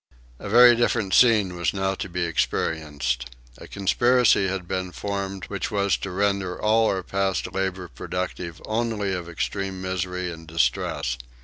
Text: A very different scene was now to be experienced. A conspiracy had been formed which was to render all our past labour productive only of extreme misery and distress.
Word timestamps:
A 0.39 0.49
very 0.49 0.75
different 0.75 1.13
scene 1.13 1.55
was 1.55 1.75
now 1.75 1.93
to 1.93 2.09
be 2.09 2.23
experienced. 2.23 3.29
A 3.59 3.67
conspiracy 3.67 4.47
had 4.47 4.67
been 4.67 4.91
formed 4.91 5.43
which 5.45 5.69
was 5.69 5.95
to 5.97 6.09
render 6.09 6.59
all 6.59 6.87
our 6.87 7.03
past 7.03 7.53
labour 7.53 7.87
productive 7.87 8.59
only 8.65 9.13
of 9.13 9.29
extreme 9.29 9.79
misery 9.79 10.31
and 10.31 10.47
distress. 10.47 11.19